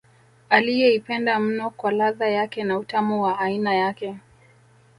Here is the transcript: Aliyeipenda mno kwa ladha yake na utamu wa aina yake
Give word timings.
Aliyeipenda 0.49 1.39
mno 1.39 1.69
kwa 1.69 1.91
ladha 1.91 2.27
yake 2.29 2.63
na 2.63 2.77
utamu 2.77 3.21
wa 3.23 3.39
aina 3.39 3.73
yake 3.73 4.15